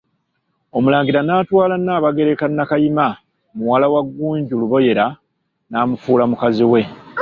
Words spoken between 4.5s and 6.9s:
Luboyera, n'amufuula mukazi we.